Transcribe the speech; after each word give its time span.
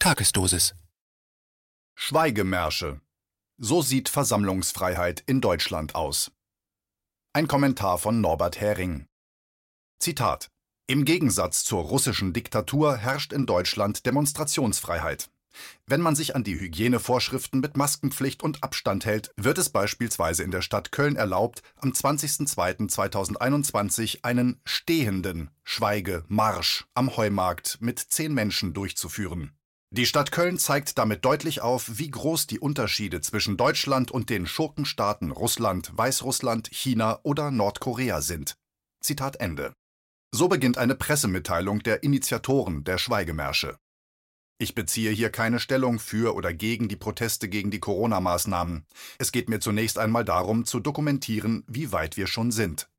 Tagesdosis. 0.00 0.74
Schweigemärsche. 1.96 3.00
So 3.56 3.82
sieht 3.82 4.08
Versammlungsfreiheit 4.08 5.24
in 5.26 5.40
Deutschland 5.40 5.96
aus. 5.96 6.30
Ein 7.32 7.48
Kommentar 7.48 7.98
von 7.98 8.20
Norbert 8.20 8.60
Hering. 8.60 9.08
Zitat. 9.98 10.52
Im 10.86 11.04
Gegensatz 11.04 11.64
zur 11.64 11.82
russischen 11.82 12.32
Diktatur 12.32 12.96
herrscht 12.96 13.32
in 13.32 13.44
Deutschland 13.44 14.06
Demonstrationsfreiheit. 14.06 15.32
Wenn 15.84 16.00
man 16.00 16.14
sich 16.14 16.36
an 16.36 16.44
die 16.44 16.60
Hygienevorschriften 16.60 17.58
mit 17.58 17.76
Maskenpflicht 17.76 18.44
und 18.44 18.62
Abstand 18.62 19.04
hält, 19.04 19.32
wird 19.36 19.58
es 19.58 19.70
beispielsweise 19.70 20.44
in 20.44 20.52
der 20.52 20.62
Stadt 20.62 20.92
Köln 20.92 21.16
erlaubt, 21.16 21.62
am 21.74 21.90
20.02.2021 21.90 24.22
einen 24.22 24.60
stehenden 24.64 25.50
Schweigemarsch 25.64 26.86
am 26.94 27.16
Heumarkt 27.16 27.78
mit 27.80 27.98
zehn 27.98 28.32
Menschen 28.32 28.74
durchzuführen. 28.74 29.57
Die 29.90 30.04
Stadt 30.04 30.32
Köln 30.32 30.58
zeigt 30.58 30.98
damit 30.98 31.24
deutlich 31.24 31.62
auf, 31.62 31.98
wie 31.98 32.10
groß 32.10 32.46
die 32.46 32.60
Unterschiede 32.60 33.22
zwischen 33.22 33.56
Deutschland 33.56 34.10
und 34.10 34.28
den 34.28 34.46
Schurkenstaaten 34.46 35.30
Russland, 35.30 35.90
Weißrussland, 35.96 36.68
China 36.70 37.20
oder 37.22 37.50
Nordkorea 37.50 38.20
sind. 38.20 38.58
Zitat 39.00 39.36
Ende. 39.36 39.72
So 40.30 40.48
beginnt 40.48 40.76
eine 40.76 40.94
Pressemitteilung 40.94 41.82
der 41.82 42.02
Initiatoren 42.02 42.84
der 42.84 42.98
Schweigemärsche. 42.98 43.78
Ich 44.58 44.74
beziehe 44.74 45.10
hier 45.10 45.30
keine 45.30 45.58
Stellung 45.58 45.98
für 45.98 46.34
oder 46.34 46.52
gegen 46.52 46.88
die 46.88 46.96
Proteste 46.96 47.48
gegen 47.48 47.70
die 47.70 47.80
Corona-Maßnahmen. 47.80 48.84
Es 49.18 49.32
geht 49.32 49.48
mir 49.48 49.60
zunächst 49.60 49.98
einmal 49.98 50.24
darum, 50.24 50.66
zu 50.66 50.80
dokumentieren, 50.80 51.64
wie 51.66 51.92
weit 51.92 52.18
wir 52.18 52.26
schon 52.26 52.50
sind. 52.50 52.90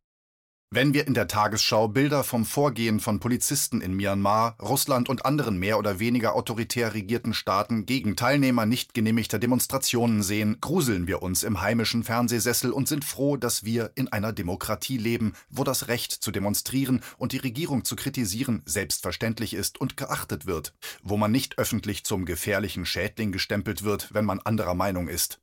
Wenn 0.71 0.93
wir 0.93 1.07
in 1.07 1.15
der 1.15 1.27
Tagesschau 1.27 1.87
Bilder 1.87 2.23
vom 2.23 2.45
Vorgehen 2.45 2.99
von 2.99 3.19
Polizisten 3.19 3.81
in 3.81 3.95
Myanmar, 3.95 4.55
Russland 4.61 5.09
und 5.09 5.25
anderen 5.25 5.57
mehr 5.57 5.79
oder 5.79 5.97
weniger 5.97 6.35
autoritär 6.35 6.93
regierten 6.93 7.33
Staaten 7.33 7.87
gegen 7.87 8.15
Teilnehmer 8.15 8.67
nicht 8.67 8.93
genehmigter 8.93 9.39
Demonstrationen 9.39 10.21
sehen, 10.21 10.57
gruseln 10.61 11.07
wir 11.07 11.23
uns 11.23 11.41
im 11.41 11.61
heimischen 11.61 12.03
Fernsehsessel 12.03 12.71
und 12.71 12.87
sind 12.87 13.03
froh, 13.03 13.35
dass 13.35 13.63
wir 13.63 13.93
in 13.95 14.09
einer 14.09 14.31
Demokratie 14.31 14.97
leben, 14.97 15.33
wo 15.49 15.63
das 15.63 15.87
Recht 15.87 16.11
zu 16.11 16.29
demonstrieren 16.29 17.01
und 17.17 17.31
die 17.31 17.37
Regierung 17.37 17.83
zu 17.83 17.95
kritisieren 17.95 18.61
selbstverständlich 18.65 19.55
ist 19.55 19.81
und 19.81 19.97
geachtet 19.97 20.45
wird, 20.45 20.75
wo 21.01 21.17
man 21.17 21.31
nicht 21.31 21.57
öffentlich 21.57 22.03
zum 22.03 22.25
gefährlichen 22.25 22.85
Schädling 22.85 23.31
gestempelt 23.31 23.81
wird, 23.81 24.13
wenn 24.13 24.25
man 24.25 24.39
anderer 24.39 24.75
Meinung 24.75 25.07
ist. 25.07 25.39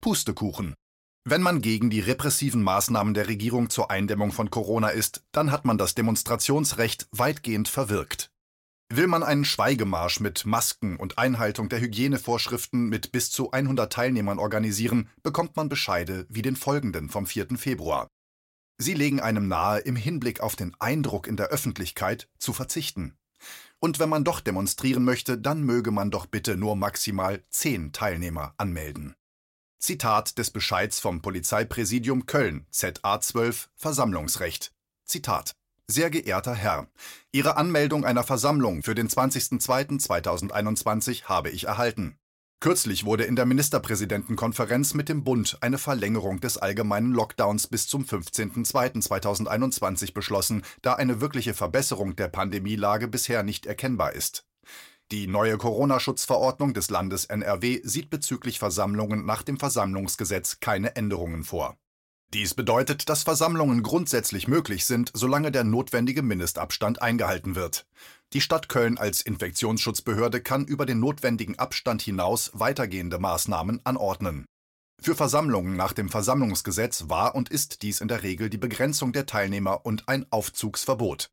Pustekuchen. 0.00 0.76
Wenn 1.24 1.42
man 1.42 1.60
gegen 1.60 1.90
die 1.90 2.00
repressiven 2.00 2.62
Maßnahmen 2.62 3.12
der 3.12 3.28
Regierung 3.28 3.70
zur 3.70 3.90
Eindämmung 3.90 4.32
von 4.32 4.50
Corona 4.50 4.88
ist, 4.88 5.24
dann 5.32 5.50
hat 5.50 5.64
man 5.64 5.76
das 5.76 5.94
Demonstrationsrecht 5.94 7.08
weitgehend 7.12 7.68
verwirkt. 7.68 8.30
Will 8.90 9.06
man 9.06 9.22
einen 9.22 9.44
Schweigemarsch 9.44 10.20
mit 10.20 10.46
Masken 10.46 10.96
und 10.96 11.18
Einhaltung 11.18 11.68
der 11.68 11.80
Hygienevorschriften 11.80 12.88
mit 12.88 13.12
bis 13.12 13.30
zu 13.30 13.50
100 13.50 13.92
Teilnehmern 13.92 14.38
organisieren, 14.38 15.10
bekommt 15.22 15.56
man 15.56 15.68
Bescheide 15.68 16.24
wie 16.30 16.40
den 16.40 16.56
folgenden 16.56 17.10
vom 17.10 17.26
4. 17.26 17.58
Februar. 17.58 18.08
Sie 18.78 18.94
legen 18.94 19.20
einem 19.20 19.48
nahe, 19.48 19.80
im 19.80 19.96
Hinblick 19.96 20.40
auf 20.40 20.56
den 20.56 20.74
Eindruck 20.78 21.26
in 21.26 21.36
der 21.36 21.48
Öffentlichkeit 21.48 22.30
zu 22.38 22.54
verzichten. 22.54 23.18
Und 23.80 23.98
wenn 23.98 24.08
man 24.08 24.24
doch 24.24 24.40
demonstrieren 24.40 25.04
möchte, 25.04 25.36
dann 25.36 25.62
möge 25.62 25.90
man 25.90 26.10
doch 26.10 26.24
bitte 26.24 26.56
nur 26.56 26.74
maximal 26.74 27.44
10 27.50 27.92
Teilnehmer 27.92 28.54
anmelden. 28.56 29.14
Zitat 29.78 30.38
des 30.38 30.50
Bescheids 30.50 30.98
vom 30.98 31.22
Polizeipräsidium 31.22 32.26
Köln, 32.26 32.66
ZA 32.70 33.20
12, 33.20 33.70
Versammlungsrecht. 33.76 34.72
Zitat. 35.04 35.54
Sehr 35.86 36.10
geehrter 36.10 36.54
Herr, 36.54 36.88
Ihre 37.32 37.56
Anmeldung 37.56 38.04
einer 38.04 38.24
Versammlung 38.24 38.82
für 38.82 38.96
den 38.96 39.08
20.02.2021 39.08 41.24
habe 41.24 41.48
ich 41.50 41.64
erhalten. 41.64 42.18
Kürzlich 42.60 43.04
wurde 43.04 43.22
in 43.22 43.36
der 43.36 43.46
Ministerpräsidentenkonferenz 43.46 44.94
mit 44.94 45.08
dem 45.08 45.22
Bund 45.22 45.58
eine 45.60 45.78
Verlängerung 45.78 46.40
des 46.40 46.58
allgemeinen 46.58 47.12
Lockdowns 47.12 47.68
bis 47.68 47.86
zum 47.86 48.02
15.02.2021 48.02 50.12
beschlossen, 50.12 50.62
da 50.82 50.94
eine 50.94 51.20
wirkliche 51.20 51.54
Verbesserung 51.54 52.16
der 52.16 52.26
Pandemielage 52.26 53.06
bisher 53.06 53.44
nicht 53.44 53.64
erkennbar 53.64 54.12
ist. 54.12 54.44
Die 55.10 55.26
neue 55.26 55.56
Corona-Schutzverordnung 55.56 56.74
des 56.74 56.90
Landes 56.90 57.24
NRW 57.24 57.80
sieht 57.82 58.10
bezüglich 58.10 58.58
Versammlungen 58.58 59.24
nach 59.24 59.42
dem 59.42 59.58
Versammlungsgesetz 59.58 60.60
keine 60.60 60.96
Änderungen 60.96 61.44
vor. 61.44 61.78
Dies 62.34 62.52
bedeutet, 62.52 63.08
dass 63.08 63.22
Versammlungen 63.22 63.82
grundsätzlich 63.82 64.48
möglich 64.48 64.84
sind, 64.84 65.10
solange 65.14 65.50
der 65.50 65.64
notwendige 65.64 66.20
Mindestabstand 66.20 67.00
eingehalten 67.00 67.54
wird. 67.54 67.86
Die 68.34 68.42
Stadt 68.42 68.68
Köln 68.68 68.98
als 68.98 69.22
Infektionsschutzbehörde 69.22 70.42
kann 70.42 70.66
über 70.66 70.84
den 70.84 71.00
notwendigen 71.00 71.58
Abstand 71.58 72.02
hinaus 72.02 72.50
weitergehende 72.52 73.18
Maßnahmen 73.18 73.80
anordnen. 73.84 74.44
Für 75.00 75.14
Versammlungen 75.14 75.74
nach 75.74 75.94
dem 75.94 76.10
Versammlungsgesetz 76.10 77.04
war 77.08 77.34
und 77.34 77.48
ist 77.48 77.80
dies 77.80 78.02
in 78.02 78.08
der 78.08 78.22
Regel 78.22 78.50
die 78.50 78.58
Begrenzung 78.58 79.14
der 79.14 79.24
Teilnehmer 79.24 79.86
und 79.86 80.06
ein 80.06 80.26
Aufzugsverbot. 80.30 81.30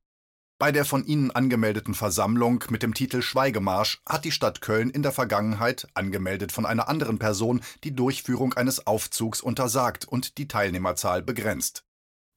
Bei 0.58 0.72
der 0.72 0.86
von 0.86 1.06
Ihnen 1.06 1.32
angemeldeten 1.32 1.94
Versammlung 1.94 2.64
mit 2.70 2.82
dem 2.82 2.94
Titel 2.94 3.22
Schweigemarsch 3.22 4.02
hat 4.08 4.24
die 4.24 4.32
Stadt 4.32 4.62
Köln 4.62 4.90
in 4.90 5.04
der 5.04 5.12
Vergangenheit, 5.12 5.86
angemeldet 5.96 6.54
von 6.54 6.66
einer 6.66 6.88
anderen 6.88 7.20
Person, 7.20 7.62
die 7.84 7.94
Durchführung 7.94 8.54
eines 8.54 8.88
Aufzugs 8.88 9.42
untersagt 9.42 10.06
und 10.06 10.38
die 10.38 10.48
Teilnehmerzahl 10.48 11.22
begrenzt. 11.22 11.84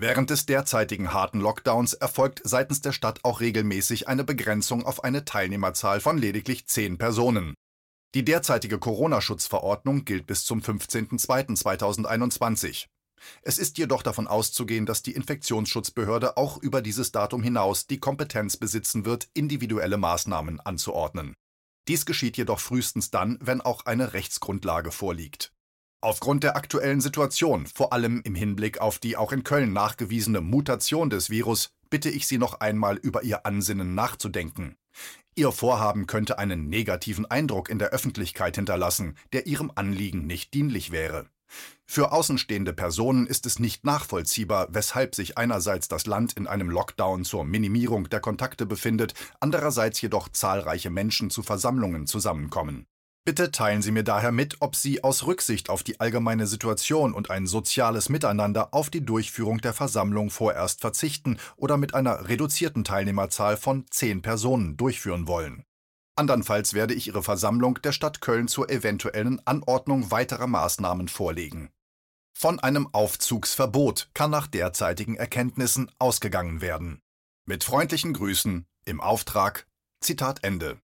Während 0.01 0.31
des 0.31 0.47
derzeitigen 0.47 1.13
harten 1.13 1.41
Lockdowns 1.41 1.95
erfolgt 1.95 2.41
seitens 2.43 2.81
der 2.81 2.91
Stadt 2.91 3.25
auch 3.25 3.41
regelmäßig 3.41 4.09
eine 4.09 4.25
Begrenzung 4.25 4.85
auf 4.85 5.05
eine 5.05 5.25
Teilnehmerzahl 5.25 6.01
von 6.01 6.19
lediglich 6.19 6.67
zehn 6.67 6.99
Personen. 6.99 7.55
Die 8.17 8.25
derzeitige 8.25 8.79
Corona-Schutzverordnung 8.79 10.05
gilt 10.05 10.27
bis 10.27 10.45
zum 10.45 10.61
15.02.2021. 10.61 12.87
Es 13.43 13.59
ist 13.59 13.79
jedoch 13.79 14.03
davon 14.03 14.27
auszugehen, 14.27 14.87
dass 14.87 15.03
die 15.03 15.15
Infektionsschutzbehörde 15.15 16.37
auch 16.37 16.59
über 16.59 16.83
dieses 16.83 17.13
Datum 17.13 17.43
hinaus 17.43 17.87
die 17.87 18.01
Kompetenz 18.01 18.57
besitzen 18.57 19.05
wird, 19.05 19.29
individuelle 19.35 19.97
Maßnahmen 19.97 20.61
anzuordnen. 20.61 21.35
Dies 21.89 22.05
geschieht 22.05 22.37
jedoch 22.37 22.61
frühestens 22.61 23.11
dann, 23.11 23.39
wenn 23.41 23.61
auch 23.61 23.87
eine 23.87 24.13
Rechtsgrundlage 24.13 24.93
vorliegt. 24.93 25.53
Aufgrund 26.01 26.45
der 26.45 26.55
aktuellen 26.55 27.01
Situation, 27.01 27.67
vor 27.67 27.93
allem 27.93 28.21
im 28.23 28.37
Hinblick 28.37 28.81
auf 28.81 28.99
die 28.99 29.17
auch 29.17 29.33
in 29.33 29.43
Köln 29.43 29.73
nachgewiesene 29.73 30.41
Mutation 30.41 31.11
des 31.11 31.29
Virus, 31.29 31.71
bitte 31.91 32.09
ich 32.09 32.27
Sie 32.27 32.39
noch 32.39 32.61
einmal 32.61 32.97
über 32.97 33.25
Ihr 33.25 33.47
Ansinnen 33.47 33.95
nachzudenken. 33.95 34.77
Ihr 35.35 35.51
Vorhaben 35.51 36.07
könnte 36.07 36.39
einen 36.39 36.69
negativen 36.69 37.27
Eindruck 37.27 37.69
in 37.69 37.79
der 37.79 37.89
Öffentlichkeit 37.89 38.57
hinterlassen, 38.57 39.17
der 39.33 39.47
Ihrem 39.47 39.73
Anliegen 39.75 40.27
nicht 40.27 40.55
dienlich 40.55 40.93
wäre. 40.93 41.27
Für 41.87 42.13
außenstehende 42.13 42.73
Personen 42.73 43.27
ist 43.27 43.47
es 43.47 43.59
nicht 43.59 43.85
nachvollziehbar, 43.85 44.69
weshalb 44.71 45.15
sich 45.15 45.39
einerseits 45.39 45.89
das 45.89 46.07
Land 46.07 46.35
in 46.35 46.47
einem 46.47 46.71
Lockdown 46.71 47.25
zur 47.25 47.45
Minimierung 47.45 48.09
der 48.11 48.21
Kontakte 48.21 48.67
befindet, 48.67 49.15
andererseits 49.41 50.01
jedoch 50.01 50.29
zahlreiche 50.29 50.91
Menschen 50.91 51.31
zu 51.31 51.43
Versammlungen 51.43 52.07
zusammenkommen. 52.07 52.87
Bitte 53.29 53.51
teilen 53.53 53.83
Sie 53.83 53.91
mir 53.91 54.05
daher 54.05 54.33
mit, 54.33 54.57
ob 54.61 54.75
Sie 54.75 55.05
aus 55.05 55.27
Rücksicht 55.27 55.69
auf 55.69 55.83
die 55.83 56.01
allgemeine 56.01 56.47
Situation 56.47 57.13
und 57.13 57.31
ein 57.31 57.47
soziales 57.47 58.09
Miteinander 58.09 58.73
auf 58.73 58.89
die 58.89 59.05
Durchführung 59.05 59.59
der 59.59 59.75
Versammlung 59.75 60.31
vorerst 60.31 60.81
verzichten 60.81 61.37
oder 61.57 61.77
mit 61.77 61.95
einer 61.95 62.31
reduzierten 62.31 62.85
Teilnehmerzahl 62.85 63.59
von 63.59 63.85
zehn 63.91 64.23
Personen 64.23 64.79
durchführen 64.79 65.29
wollen. 65.29 65.65
Andernfalls 66.19 66.75
werde 66.75 66.95
ich 66.95 67.07
Ihre 67.07 67.23
Versammlung 67.23 67.81
der 67.83 67.93
Stadt 67.93 68.21
Köln 68.21 68.49
zur 68.49 68.69
eventuellen 68.71 69.41
Anordnung 69.47 70.11
weiterer 70.11 70.49
Maßnahmen 70.49 71.09
vorlegen. 71.09 71.71
Von 72.37 72.59
einem 72.59 72.89
Aufzugsverbot 72.93 74.11
kann 74.15 74.31
nach 74.31 74.49
derzeitigen 74.49 75.17
Erkenntnissen 75.17 75.91
ausgegangen 75.99 76.61
werden. 76.61 77.01
Mit 77.47 77.65
freundlichen 77.65 78.13
Grüßen 78.13 78.67
im 78.85 79.01
Auftrag 79.01 79.67
Zitat 80.01 80.45
Ende. 80.45 80.81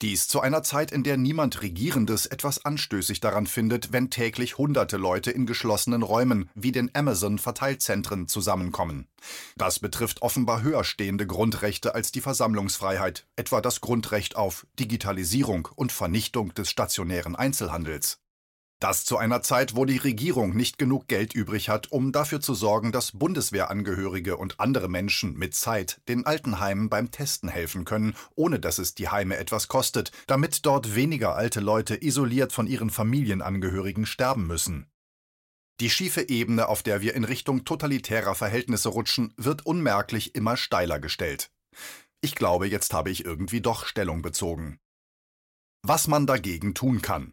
Dies 0.00 0.28
zu 0.28 0.40
einer 0.40 0.62
Zeit, 0.62 0.92
in 0.92 1.02
der 1.02 1.16
niemand 1.16 1.60
Regierendes 1.60 2.26
etwas 2.26 2.64
anstößig 2.64 3.18
daran 3.18 3.48
findet, 3.48 3.92
wenn 3.92 4.10
täglich 4.10 4.56
hunderte 4.56 4.96
Leute 4.96 5.32
in 5.32 5.44
geschlossenen 5.44 6.04
Räumen 6.04 6.48
wie 6.54 6.70
den 6.70 6.94
Amazon-Verteilzentren 6.94 8.28
zusammenkommen. 8.28 9.08
Das 9.56 9.80
betrifft 9.80 10.22
offenbar 10.22 10.62
höher 10.62 10.84
stehende 10.84 11.26
Grundrechte 11.26 11.96
als 11.96 12.12
die 12.12 12.20
Versammlungsfreiheit, 12.20 13.26
etwa 13.34 13.60
das 13.60 13.80
Grundrecht 13.80 14.36
auf 14.36 14.68
Digitalisierung 14.78 15.68
und 15.74 15.90
Vernichtung 15.90 16.54
des 16.54 16.70
stationären 16.70 17.34
Einzelhandels. 17.34 18.20
Das 18.80 19.04
zu 19.04 19.16
einer 19.16 19.42
Zeit, 19.42 19.74
wo 19.74 19.84
die 19.84 19.96
Regierung 19.96 20.54
nicht 20.54 20.78
genug 20.78 21.08
Geld 21.08 21.34
übrig 21.34 21.68
hat, 21.68 21.90
um 21.90 22.12
dafür 22.12 22.40
zu 22.40 22.54
sorgen, 22.54 22.92
dass 22.92 23.10
Bundeswehrangehörige 23.10 24.36
und 24.36 24.60
andere 24.60 24.88
Menschen 24.88 25.36
mit 25.36 25.56
Zeit 25.56 26.00
den 26.08 26.26
Altenheimen 26.26 26.88
beim 26.88 27.10
Testen 27.10 27.48
helfen 27.48 27.84
können, 27.84 28.14
ohne 28.36 28.60
dass 28.60 28.78
es 28.78 28.94
die 28.94 29.08
Heime 29.08 29.36
etwas 29.36 29.66
kostet, 29.66 30.12
damit 30.28 30.64
dort 30.64 30.94
weniger 30.94 31.34
alte 31.34 31.58
Leute 31.58 32.00
isoliert 32.00 32.52
von 32.52 32.68
ihren 32.68 32.90
Familienangehörigen 32.90 34.06
sterben 34.06 34.46
müssen. 34.46 34.86
Die 35.80 35.90
schiefe 35.90 36.28
Ebene, 36.28 36.68
auf 36.68 36.84
der 36.84 37.00
wir 37.00 37.14
in 37.14 37.24
Richtung 37.24 37.64
totalitärer 37.64 38.36
Verhältnisse 38.36 38.90
rutschen, 38.90 39.34
wird 39.36 39.66
unmerklich 39.66 40.36
immer 40.36 40.56
steiler 40.56 41.00
gestellt. 41.00 41.50
Ich 42.20 42.36
glaube, 42.36 42.68
jetzt 42.68 42.92
habe 42.94 43.10
ich 43.10 43.24
irgendwie 43.24 43.60
doch 43.60 43.86
Stellung 43.86 44.22
bezogen. 44.22 44.78
Was 45.82 46.06
man 46.06 46.26
dagegen 46.26 46.74
tun 46.74 47.02
kann. 47.02 47.32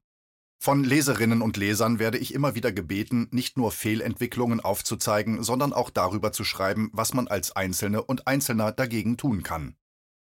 Von 0.65 0.83
Leserinnen 0.83 1.43
und 1.43 1.57
Lesern 1.57 1.99
werde 1.99 2.17
ich 2.17 2.33
immer 2.33 2.55
wieder 2.55 2.71
gebeten, 2.71 3.27
nicht 3.29 3.55
nur 3.55 3.71
Fehlentwicklungen 3.71 4.61
aufzuzeigen, 4.61 5.43
sondern 5.43 5.73
auch 5.73 5.91
darüber 5.91 6.31
zu 6.31 6.43
schreiben, 6.43 6.89
was 6.91 7.13
man 7.13 7.27
als 7.27 7.55
Einzelne 7.55 8.01
und 8.01 8.25
Einzelner 8.25 8.71
dagegen 8.71 9.15
tun 9.15 9.43
kann. 9.43 9.75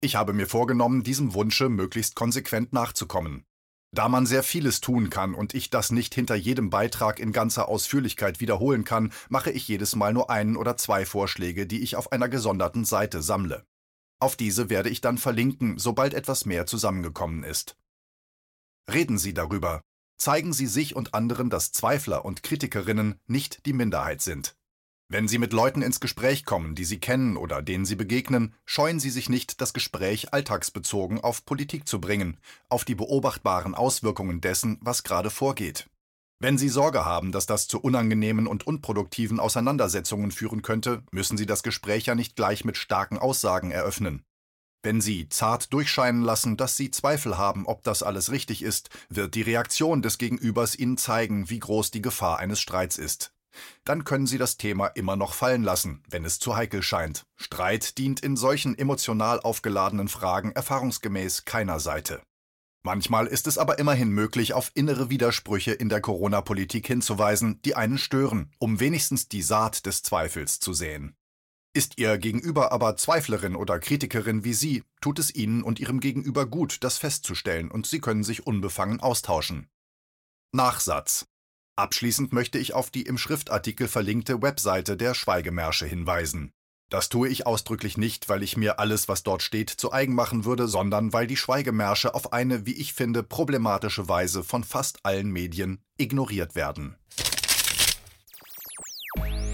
Ich 0.01 0.17
habe 0.17 0.33
mir 0.33 0.49
vorgenommen, 0.49 1.05
diesem 1.05 1.33
Wunsche 1.35 1.69
möglichst 1.69 2.17
konsequent 2.17 2.73
nachzukommen. 2.73 3.45
Da 3.95 4.09
man 4.09 4.27
sehr 4.27 4.43
vieles 4.43 4.81
tun 4.81 5.11
kann 5.11 5.33
und 5.33 5.55
ich 5.55 5.71
das 5.71 5.93
nicht 5.93 6.13
hinter 6.13 6.35
jedem 6.35 6.71
Beitrag 6.71 7.21
in 7.21 7.31
ganzer 7.31 7.69
Ausführlichkeit 7.69 8.41
wiederholen 8.41 8.83
kann, 8.83 9.13
mache 9.29 9.53
ich 9.53 9.69
jedes 9.69 9.95
Mal 9.95 10.13
nur 10.13 10.29
einen 10.29 10.57
oder 10.57 10.77
zwei 10.77 11.07
Vorschläge, 11.07 11.69
die 11.69 11.85
ich 11.85 11.95
auf 11.95 12.11
einer 12.11 12.29
gesonderten 12.29 12.85
Seite 12.85 13.23
sammle. 13.23 13.65
Auf 14.19 14.35
diese 14.35 14.71
werde 14.71 14.89
ich 14.89 15.01
dann 15.01 15.19
verlinken, 15.19 15.79
sobald 15.79 16.15
etwas 16.15 16.47
mehr 16.47 16.67
zusammengekommen 16.67 17.45
ist. 17.45 17.77
Reden 18.93 19.19
Sie 19.19 19.33
darüber. 19.33 19.83
Zeigen 20.17 20.53
Sie 20.53 20.67
sich 20.67 20.97
und 20.97 21.15
anderen, 21.15 21.51
dass 21.51 21.73
Zweifler 21.73 22.25
und 22.25 22.43
Kritikerinnen 22.43 23.21
nicht 23.27 23.67
die 23.67 23.73
Minderheit 23.73 24.23
sind. 24.23 24.57
Wenn 25.09 25.29
Sie 25.29 25.39
mit 25.39 25.53
Leuten 25.53 25.83
ins 25.83 26.01
Gespräch 26.01 26.45
kommen, 26.45 26.75
die 26.75 26.85
Sie 26.85 26.99
kennen 26.99 27.37
oder 27.37 27.63
denen 27.63 27.85
Sie 27.85 27.95
begegnen, 27.95 28.55
scheuen 28.65 28.99
Sie 28.99 29.11
sich 29.11 29.29
nicht, 29.29 29.61
das 29.61 29.73
Gespräch 29.73 30.33
alltagsbezogen 30.33 31.21
auf 31.21 31.45
Politik 31.45 31.87
zu 31.87 32.01
bringen, 32.01 32.39
auf 32.69 32.85
die 32.85 32.97
beobachtbaren 32.97 33.77
Auswirkungen 33.77 34.41
dessen, 34.41 34.79
was 34.81 35.05
gerade 35.05 35.31
vorgeht. 35.31 35.89
Wenn 36.41 36.59
Sie 36.59 36.69
Sorge 36.69 37.05
haben, 37.05 37.31
dass 37.33 37.47
das 37.47 37.69
zu 37.69 37.81
unangenehmen 37.81 38.47
und 38.47 38.67
unproduktiven 38.67 39.39
Auseinandersetzungen 39.39 40.33
führen 40.33 40.63
könnte, 40.63 41.05
müssen 41.13 41.39
Sie 41.39 41.47
das 41.47 41.63
Gespräch 41.63 42.07
ja 42.07 42.15
nicht 42.15 42.35
gleich 42.35 42.65
mit 42.65 42.77
starken 42.77 43.17
Aussagen 43.17 43.71
eröffnen. 43.71 44.26
Wenn 44.87 45.01
Sie 45.01 45.29
zart 45.29 45.73
durchscheinen 45.73 46.23
lassen, 46.23 46.57
dass 46.57 46.77
Sie 46.77 46.93
Zweifel 46.93 47.37
haben, 47.37 47.67
ob 47.67 47.83
das 47.83 48.05
alles 48.05 48.31
richtig 48.31 48.63
ist, 48.63 48.89
wird 49.09 49.35
die 49.35 49.43
Reaktion 49.43 50.01
des 50.01 50.17
Gegenübers 50.17 50.77
Ihnen 50.77 50.97
zeigen, 50.97 51.51
wie 51.51 51.59
groß 51.59 51.91
die 51.91 52.03
Gefahr 52.03 52.39
eines 52.39 52.61
Streits 52.61 52.97
ist. 52.97 53.35
Dann 53.83 54.05
können 54.05 54.29
Sie 54.29 54.39
das 54.39 54.59
Thema 54.59 54.87
immer 54.87 55.17
noch 55.17 55.35
fallen 55.35 55.65
lassen, 55.65 56.05
wenn 56.09 56.25
es 56.25 56.39
zu 56.39 56.55
heikel 56.55 56.85
scheint. 56.85 57.27
Streit 57.35 57.99
dient 57.99 58.21
in 58.21 58.37
solchen 58.37 58.79
emotional 58.79 59.41
aufgeladenen 59.41 60.07
Fragen 60.07 60.53
erfahrungsgemäß 60.53 61.45
keiner 61.45 61.81
Seite. 61.81 62.23
Manchmal 62.85 63.27
ist 63.27 63.49
es 63.49 63.59
aber 63.59 63.81
immerhin 63.81 64.11
möglich, 64.11 64.55
auf 64.55 64.71
innere 64.75 65.11
Widersprüche 65.11 65.73
in 65.73 65.89
der 65.89 66.01
Corona-Politik 66.01 66.87
hinzuweisen, 66.87 67.61
die 67.65 67.75
einen 67.75 67.99
stören, 67.99 68.53
um 68.61 68.79
wenigstens 68.79 69.27
die 69.27 69.43
Saat 69.43 69.85
des 69.85 70.05
Zweifels 70.05 70.61
zu 70.61 70.73
säen. 70.73 71.16
Ist 71.77 71.99
Ihr 71.99 72.17
Gegenüber 72.17 72.73
aber 72.73 72.97
Zweiflerin 72.97 73.55
oder 73.55 73.79
Kritikerin 73.79 74.45
wie 74.45 74.55
Sie, 74.55 74.83
tut 75.03 75.19
es 75.19 75.35
Ihnen 75.35 75.63
und 75.63 75.79
Ihrem 75.79 76.01
Gegenüber 76.01 76.47
gut, 76.47 76.79
das 76.81 76.97
festzustellen, 76.97 77.71
und 77.71 77.87
Sie 77.87 78.01
können 78.01 78.25
sich 78.25 78.47
unbefangen 78.47 79.01
austauschen. 79.01 79.69
Nachsatz 80.53 81.27
Abschließend 81.77 82.33
möchte 82.33 82.57
ich 82.57 82.73
auf 82.73 82.91
die 82.91 83.03
im 83.03 83.19
Schriftartikel 83.19 83.89
verlinkte 83.89 84.41
Webseite 84.41 84.97
der 84.97 85.13
Schweigemärsche 85.13 85.85
hinweisen. 85.85 86.51
Das 86.89 87.11
tue 87.11 87.29
ich 87.29 87.47
ausdrücklich 87.47 87.99
nicht, 87.99 88.31
weil 88.31 88.43
ich 88.43 88.57
mir 88.57 88.79
alles, 88.79 89.07
was 89.07 89.23
dort 89.23 89.43
steht, 89.43 89.69
zu 89.69 89.93
eigen 89.93 90.15
machen 90.15 90.47
würde, 90.47 90.69
sondern 90.69 91.13
weil 91.13 91.27
die 91.27 91.37
Schweigemärsche 91.37 92.15
auf 92.15 92.33
eine, 92.33 92.65
wie 92.65 92.75
ich 92.75 92.95
finde, 92.95 93.23
problematische 93.23 94.09
Weise 94.09 94.43
von 94.45 94.65
fast 94.65 95.05
allen 95.05 95.31
Medien 95.31 95.83
ignoriert 95.99 96.55
werden. 96.55 96.97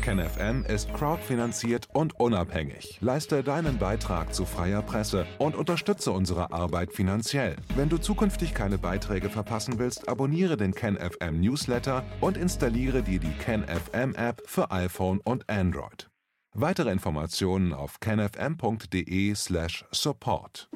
KenFM 0.02 0.64
ist 0.64 0.92
crowdfinanziert 0.92 1.88
und 1.92 2.18
unabhängig. 2.18 2.98
Leiste 3.00 3.44
deinen 3.44 3.78
Beitrag 3.78 4.34
zu 4.34 4.44
freier 4.44 4.82
Presse 4.82 5.24
und 5.38 5.54
unterstütze 5.54 6.10
unsere 6.10 6.52
Arbeit 6.52 6.92
finanziell. 6.92 7.54
Wenn 7.76 7.88
du 7.88 7.98
zukünftig 7.98 8.52
keine 8.52 8.78
Beiträge 8.78 9.30
verpassen 9.30 9.78
willst, 9.78 10.08
abonniere 10.08 10.56
den 10.56 10.74
KenFM 10.74 11.40
Newsletter 11.40 12.02
und 12.20 12.36
installiere 12.36 13.02
dir 13.02 13.20
die 13.20 13.30
KenFM 13.30 14.16
App 14.16 14.42
für 14.44 14.72
iPhone 14.72 15.20
und 15.20 15.48
Android. 15.48 16.10
Weitere 16.52 16.90
Informationen 16.90 17.72
auf 17.72 18.00
kenfm.de/support. 18.00 20.68